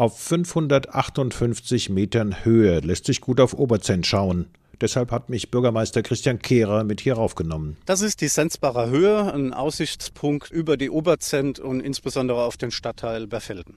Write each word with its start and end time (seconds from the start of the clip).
Auf 0.00 0.18
558 0.18 1.90
Metern 1.90 2.42
Höhe 2.42 2.80
lässt 2.80 3.04
sich 3.04 3.20
gut 3.20 3.38
auf 3.38 3.52
Oberzent 3.52 4.06
schauen. 4.06 4.46
Deshalb 4.80 5.10
hat 5.10 5.28
mich 5.28 5.50
Bürgermeister 5.50 6.02
Christian 6.02 6.38
Kehrer 6.38 6.84
mit 6.84 7.02
hier 7.02 7.16
raufgenommen. 7.16 7.76
Das 7.84 8.00
ist 8.00 8.22
die 8.22 8.28
Sensbacher 8.28 8.88
Höhe, 8.88 9.30
ein 9.30 9.52
Aussichtspunkt 9.52 10.50
über 10.50 10.78
die 10.78 10.88
Oberzent 10.88 11.60
und 11.60 11.80
insbesondere 11.80 12.44
auf 12.44 12.56
den 12.56 12.70
Stadtteil 12.70 13.26
Berfelden. 13.26 13.76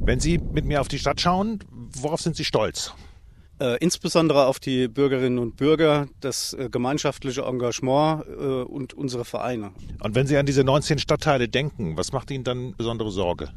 Wenn 0.00 0.20
Sie 0.20 0.38
mit 0.38 0.64
mir 0.64 0.80
auf 0.80 0.86
die 0.86 1.00
Stadt 1.00 1.20
schauen, 1.20 1.58
worauf 1.72 2.20
sind 2.20 2.36
Sie 2.36 2.44
stolz? 2.44 2.94
Äh, 3.58 3.78
insbesondere 3.78 4.46
auf 4.46 4.60
die 4.60 4.86
Bürgerinnen 4.86 5.40
und 5.40 5.56
Bürger, 5.56 6.06
das 6.20 6.52
äh, 6.52 6.68
gemeinschaftliche 6.70 7.42
Engagement 7.42 8.24
äh, 8.28 8.62
und 8.62 8.94
unsere 8.94 9.24
Vereine. 9.24 9.72
Und 9.98 10.14
wenn 10.14 10.28
Sie 10.28 10.36
an 10.36 10.46
diese 10.46 10.62
19 10.62 11.00
Stadtteile 11.00 11.48
denken, 11.48 11.96
was 11.96 12.12
macht 12.12 12.30
Ihnen 12.30 12.44
dann 12.44 12.76
besondere 12.76 13.10
Sorge? 13.10 13.48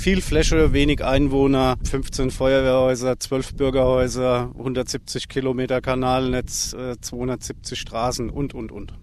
Viel 0.00 0.22
Fläche, 0.22 0.72
wenig 0.72 1.04
Einwohner, 1.04 1.76
15 1.82 2.30
Feuerwehrhäuser, 2.30 3.20
12 3.20 3.56
Bürgerhäuser, 3.56 4.50
170 4.56 5.28
Kilometer 5.28 5.82
Kanalnetz, 5.82 6.74
270 7.02 7.72
äh, 7.72 7.76
Straßen 7.82 8.30
und, 8.30 8.54
und, 8.54 8.72
und. 8.72 8.94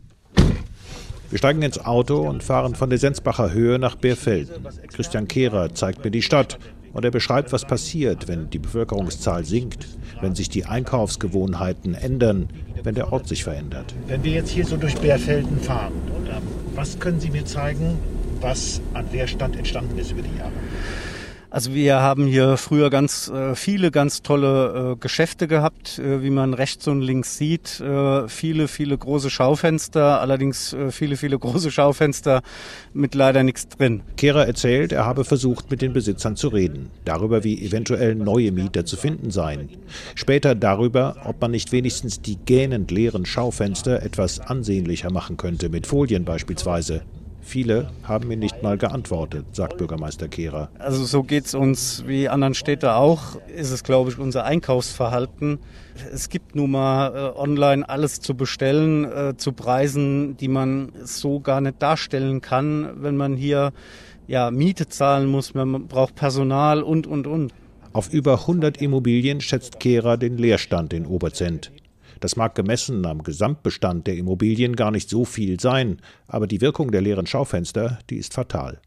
Wir 1.29 1.37
steigen 1.37 1.61
ins 1.61 1.77
Auto 1.77 2.27
und 2.27 2.41
fahren 2.41 2.73
von 2.73 2.89
der 2.89 2.97
Sensbacher 2.97 3.53
Höhe 3.53 3.77
nach 3.77 3.93
Beerfelden. 3.93 4.67
Christian 4.87 5.27
Kehrer 5.27 5.71
zeigt 5.75 6.03
mir 6.03 6.09
die 6.09 6.23
Stadt 6.23 6.57
und 6.93 7.05
er 7.05 7.11
beschreibt, 7.11 7.51
was 7.51 7.65
passiert, 7.65 8.27
wenn 8.27 8.49
die 8.49 8.57
Bevölkerungszahl 8.57 9.45
sinkt, 9.45 9.87
wenn 10.21 10.33
sich 10.33 10.49
die 10.49 10.65
Einkaufsgewohnheiten 10.65 11.93
ändern, 11.93 12.49
wenn 12.81 12.95
der 12.95 13.13
Ort 13.13 13.27
sich 13.27 13.43
verändert. 13.43 13.93
Wenn 14.07 14.23
wir 14.23 14.31
jetzt 14.31 14.49
hier 14.49 14.65
so 14.65 14.77
durch 14.77 14.95
Beerfelden 14.95 15.59
fahren, 15.59 15.93
was 16.73 16.99
können 16.99 17.19
Sie 17.19 17.29
mir 17.29 17.45
zeigen, 17.45 17.99
was 18.41 18.81
an 18.93 19.05
Leerstand 19.11 19.55
entstanden 19.55 19.97
ist 19.97 20.11
über 20.11 20.21
die 20.21 20.37
Jahre? 20.37 20.51
Also 21.49 21.73
wir 21.73 22.01
haben 22.01 22.27
hier 22.27 22.57
früher 22.57 22.89
ganz 22.89 23.29
äh, 23.29 23.55
viele 23.55 23.89
ganz 23.89 24.21
tolle 24.21 24.93
äh, 24.93 24.95
Geschäfte 24.97 25.47
gehabt, 25.47 25.97
äh, 25.97 26.21
wie 26.21 26.29
man 26.29 26.53
rechts 26.53 26.89
und 26.89 27.01
links 27.01 27.37
sieht. 27.37 27.79
Äh, 27.79 28.27
viele, 28.27 28.67
viele 28.67 28.97
große 28.97 29.29
Schaufenster, 29.29 30.19
allerdings 30.19 30.73
äh, 30.73 30.91
viele, 30.91 31.15
viele 31.15 31.39
große 31.39 31.71
Schaufenster 31.71 32.41
mit 32.93 33.15
leider 33.15 33.43
nichts 33.43 33.69
drin. 33.69 34.01
Kehrer 34.17 34.45
erzählt, 34.45 34.91
er 34.91 35.05
habe 35.05 35.23
versucht, 35.23 35.71
mit 35.71 35.81
den 35.81 35.93
Besitzern 35.93 36.35
zu 36.35 36.49
reden. 36.49 36.89
Darüber, 37.05 37.45
wie 37.45 37.65
eventuell 37.65 38.15
neue 38.15 38.51
Mieter 38.51 38.85
zu 38.85 38.97
finden 38.97 39.31
seien. 39.31 39.69
Später 40.15 40.53
darüber, 40.53 41.15
ob 41.23 41.39
man 41.39 41.51
nicht 41.51 41.71
wenigstens 41.71 42.21
die 42.21 42.35
gähnend 42.35 42.91
leeren 42.91 43.25
Schaufenster 43.25 44.03
etwas 44.03 44.41
ansehnlicher 44.41 45.11
machen 45.11 45.37
könnte, 45.37 45.69
mit 45.69 45.87
Folien 45.87 46.25
beispielsweise. 46.25 47.03
Viele 47.47 47.89
haben 48.03 48.27
mir 48.27 48.35
nicht 48.35 48.61
mal 48.61 48.77
geantwortet, 48.77 49.45
sagt 49.53 49.77
Bürgermeister 49.77 50.27
Kehrer. 50.27 50.69
Also 50.79 51.05
so 51.05 51.23
geht 51.23 51.45
es 51.45 51.55
uns 51.55 52.03
wie 52.05 52.27
anderen 52.27 52.53
Städte 52.53 52.95
auch, 52.95 53.37
ist 53.47 53.71
es, 53.71 53.85
glaube 53.85 54.09
ich, 54.11 54.19
unser 54.19 54.43
Einkaufsverhalten. 54.43 55.59
Es 56.11 56.27
gibt 56.27 56.57
nun 56.57 56.71
mal 56.71 57.15
äh, 57.15 57.39
online 57.39 57.87
alles 57.87 58.19
zu 58.19 58.35
bestellen, 58.35 59.05
äh, 59.05 59.37
zu 59.37 59.53
Preisen, 59.53 60.35
die 60.35 60.49
man 60.49 60.91
so 61.05 61.39
gar 61.39 61.61
nicht 61.61 61.81
darstellen 61.81 62.41
kann, 62.41 62.89
wenn 63.01 63.15
man 63.15 63.37
hier 63.37 63.71
ja, 64.27 64.51
Miete 64.51 64.89
zahlen 64.89 65.29
muss, 65.29 65.53
man 65.53 65.87
braucht 65.87 66.15
Personal 66.15 66.83
und, 66.83 67.07
und, 67.07 67.27
und. 67.27 67.53
Auf 67.93 68.11
über 68.11 68.41
100 68.41 68.81
Immobilien 68.81 69.39
schätzt 69.39 69.79
Kehrer 69.79 70.17
den 70.17 70.37
Leerstand 70.37 70.91
in 70.91 71.05
Oberzent. 71.05 71.71
Das 72.19 72.35
mag 72.35 72.55
gemessen 72.55 73.05
am 73.05 73.23
Gesamtbestand 73.23 74.07
der 74.07 74.17
Immobilien 74.17 74.75
gar 74.75 74.91
nicht 74.91 75.09
so 75.09 75.25
viel 75.25 75.59
sein, 75.59 76.01
aber 76.27 76.47
die 76.47 76.61
Wirkung 76.61 76.91
der 76.91 77.01
leeren 77.01 77.27
Schaufenster, 77.27 77.99
die 78.09 78.17
ist 78.17 78.33
fatal. 78.33 78.79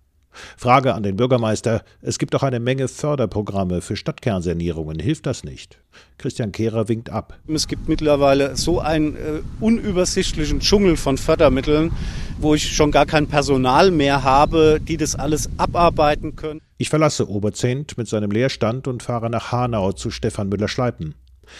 Frage 0.57 0.95
an 0.95 1.03
den 1.03 1.17
Bürgermeister: 1.17 1.83
Es 2.01 2.19
gibt 2.19 2.35
doch 2.35 2.43
eine 2.43 2.61
Menge 2.61 2.89
Förderprogramme 2.89 3.81
für 3.81 3.97
Stadtkernsanierungen. 3.97 4.99
Hilft 4.99 5.27
das 5.27 5.45
nicht? 5.45 5.81
Christian 6.19 6.53
Kehrer 6.53 6.89
winkt 6.89 7.11
ab. 7.11 7.39
Es 7.49 7.67
gibt 7.67 7.89
mittlerweile 7.89 8.57
so 8.57 8.81
einen 8.81 9.17
äh, 9.17 9.41
unübersichtlichen 9.59 10.61
Dschungel 10.61 10.97
von 10.97 11.19
Fördermitteln, 11.19 11.93
wo 12.39 12.55
ich 12.55 12.75
schon 12.75 12.91
gar 12.91 13.07
kein 13.07 13.27
Personal 13.27 13.91
mehr 13.91 14.23
habe, 14.23 14.81
die 14.81 14.97
das 14.97 15.17
alles 15.17 15.51
abarbeiten 15.57 16.37
können. 16.37 16.61
Ich 16.79 16.91
verlasse 16.91 17.29
Oberzent 17.29 17.99
mit 17.99 18.09
seinem 18.09 18.31
Leerstand 18.31 18.87
und 18.87 19.03
fahre 19.03 19.31
nach 19.31 19.53
Hanau 19.53 19.93
zu 19.93 20.11
Stefan 20.11 20.49
Müller-Schleipen. 20.49 21.15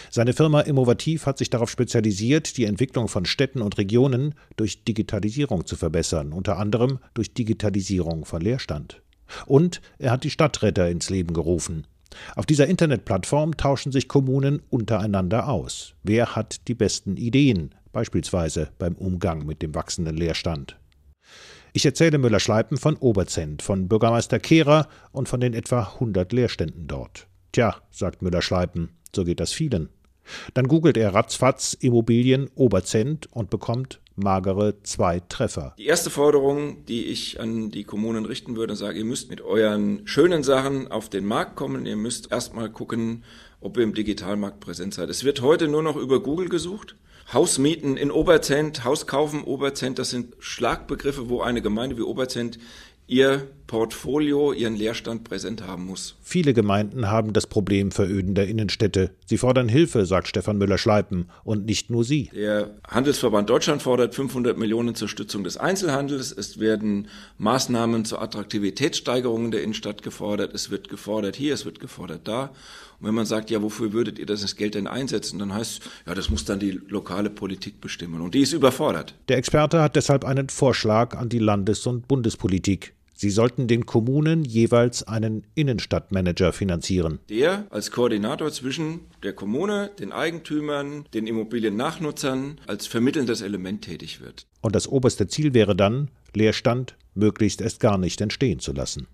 Seine 0.09 0.33
Firma 0.33 0.61
Innovativ 0.61 1.25
hat 1.25 1.37
sich 1.37 1.49
darauf 1.49 1.69
spezialisiert, 1.69 2.57
die 2.57 2.65
Entwicklung 2.65 3.07
von 3.07 3.25
Städten 3.25 3.61
und 3.61 3.77
Regionen 3.77 4.35
durch 4.55 4.83
Digitalisierung 4.83 5.65
zu 5.65 5.75
verbessern, 5.75 6.33
unter 6.33 6.57
anderem 6.57 6.99
durch 7.13 7.33
Digitalisierung 7.33 8.25
von 8.25 8.41
Leerstand. 8.41 9.01
Und 9.45 9.81
er 9.97 10.11
hat 10.11 10.23
die 10.23 10.29
Stadtretter 10.29 10.89
ins 10.89 11.09
Leben 11.09 11.33
gerufen. 11.33 11.87
Auf 12.35 12.45
dieser 12.45 12.67
Internetplattform 12.67 13.55
tauschen 13.55 13.91
sich 13.91 14.07
Kommunen 14.07 14.61
untereinander 14.69 15.47
aus. 15.47 15.93
Wer 16.03 16.35
hat 16.35 16.67
die 16.67 16.73
besten 16.73 17.15
Ideen, 17.15 17.73
beispielsweise 17.93 18.69
beim 18.77 18.95
Umgang 18.95 19.45
mit 19.45 19.61
dem 19.61 19.73
wachsenden 19.75 20.17
Leerstand? 20.17 20.77
Ich 21.73 21.85
erzähle 21.85 22.17
Müller-Schleipen 22.17 22.77
von 22.77 22.97
Oberzent, 22.97 23.61
von 23.61 23.87
Bürgermeister 23.87 24.39
Kehrer 24.39 24.89
und 25.13 25.29
von 25.29 25.39
den 25.39 25.53
etwa 25.53 25.83
100 25.83 26.33
Leerständen 26.33 26.87
dort. 26.87 27.27
Tja, 27.53 27.77
sagt 27.91 28.21
Müller-Schleipen, 28.21 28.89
so 29.15 29.23
geht 29.23 29.39
das 29.39 29.51
vielen. 29.53 29.89
Dann 30.53 30.67
googelt 30.67 30.97
er 30.97 31.13
ratzfatz 31.13 31.73
Immobilien 31.73 32.49
Oberzent 32.55 33.27
und 33.31 33.49
bekommt 33.49 33.99
magere 34.15 34.81
zwei 34.83 35.19
Treffer. 35.19 35.73
Die 35.77 35.85
erste 35.85 36.09
Forderung, 36.09 36.85
die 36.85 37.05
ich 37.05 37.39
an 37.39 37.71
die 37.71 37.83
Kommunen 37.83 38.25
richten 38.25 38.55
würde, 38.55 38.75
sage, 38.75 38.99
ihr 38.99 39.05
müsst 39.05 39.29
mit 39.29 39.41
euren 39.41 40.01
schönen 40.05 40.43
Sachen 40.43 40.91
auf 40.91 41.09
den 41.09 41.25
Markt 41.25 41.55
kommen. 41.55 41.85
Ihr 41.85 41.95
müsst 41.95 42.31
erstmal 42.31 42.69
gucken, 42.69 43.23
ob 43.59 43.77
ihr 43.77 43.83
im 43.83 43.93
Digitalmarkt 43.93 44.59
präsent 44.59 44.93
seid. 44.93 45.09
Es 45.09 45.23
wird 45.23 45.41
heute 45.41 45.67
nur 45.67 45.83
noch 45.83 45.95
über 45.95 46.21
Google 46.21 46.49
gesucht. 46.49 46.95
Hausmieten 47.31 47.95
in 47.95 48.11
Oberzent, 48.11 48.83
Hauskaufen 48.83 49.43
Oberzent, 49.43 49.99
das 49.99 50.09
sind 50.09 50.35
Schlagbegriffe, 50.39 51.29
wo 51.29 51.41
eine 51.41 51.61
Gemeinde 51.61 51.97
wie 51.97 52.01
Oberzent 52.01 52.59
ihr 53.11 53.47
Portfolio, 53.67 54.51
ihren 54.51 54.75
Leerstand 54.75 55.23
präsent 55.23 55.65
haben 55.65 55.85
muss. 55.85 56.15
Viele 56.21 56.53
Gemeinden 56.53 57.09
haben 57.09 57.31
das 57.31 57.47
Problem 57.47 57.91
verödender 57.91 58.45
Innenstädte. 58.45 59.11
Sie 59.25 59.37
fordern 59.37 59.69
Hilfe, 59.69 60.05
sagt 60.05 60.27
Stefan 60.27 60.57
Müller-Schleipen, 60.57 61.29
und 61.45 61.65
nicht 61.65 61.89
nur 61.89 62.03
sie. 62.03 62.29
Der 62.35 62.71
Handelsverband 62.85 63.49
Deutschland 63.49 63.81
fordert 63.81 64.13
500 64.13 64.57
Millionen 64.57 64.95
zur 64.95 65.07
Stützung 65.07 65.45
des 65.45 65.55
Einzelhandels. 65.55 66.33
Es 66.33 66.59
werden 66.59 67.07
Maßnahmen 67.37 68.03
zur 68.03 68.21
Attraktivitätssteigerung 68.21 69.51
der 69.51 69.63
Innenstadt 69.63 70.03
gefordert. 70.03 70.53
Es 70.53 70.69
wird 70.69 70.89
gefordert 70.89 71.37
hier, 71.37 71.53
es 71.53 71.63
wird 71.63 71.79
gefordert 71.79 72.27
da. 72.27 72.51
Und 72.99 73.07
wenn 73.07 73.15
man 73.15 73.25
sagt, 73.25 73.49
ja, 73.49 73.61
wofür 73.61 73.93
würdet 73.93 74.19
ihr 74.19 74.25
das 74.25 74.55
Geld 74.57 74.75
denn 74.75 74.87
einsetzen, 74.87 75.39
dann 75.39 75.53
heißt, 75.53 75.81
ja, 76.07 76.13
das 76.13 76.29
muss 76.29 76.43
dann 76.43 76.59
die 76.59 76.79
lokale 76.89 77.29
Politik 77.29 77.79
bestimmen. 77.79 78.19
Und 78.19 78.35
die 78.35 78.41
ist 78.41 78.51
überfordert. 78.51 79.15
Der 79.29 79.37
Experte 79.37 79.81
hat 79.81 79.95
deshalb 79.95 80.25
einen 80.25 80.49
Vorschlag 80.49 81.15
an 81.15 81.29
die 81.29 81.39
Landes- 81.39 81.87
und 81.87 82.09
Bundespolitik. 82.09 82.93
Sie 83.21 83.29
sollten 83.29 83.67
den 83.67 83.85
Kommunen 83.85 84.43
jeweils 84.43 85.03
einen 85.03 85.45
Innenstadtmanager 85.53 86.53
finanzieren. 86.53 87.19
Der 87.29 87.67
als 87.69 87.91
Koordinator 87.91 88.51
zwischen 88.51 89.01
der 89.21 89.33
Kommune, 89.33 89.91
den 89.99 90.11
Eigentümern, 90.11 91.05
den 91.13 91.27
Immobiliennachnutzern 91.27 92.59
als 92.65 92.87
vermittelndes 92.87 93.41
Element 93.41 93.83
tätig 93.83 94.21
wird. 94.21 94.47
Und 94.61 94.73
das 94.73 94.87
oberste 94.87 95.27
Ziel 95.27 95.53
wäre 95.53 95.75
dann, 95.75 96.09
Leerstand 96.33 96.95
möglichst 97.13 97.61
erst 97.61 97.79
gar 97.79 97.99
nicht 97.99 98.21
entstehen 98.21 98.57
zu 98.57 98.73
lassen. 98.73 99.05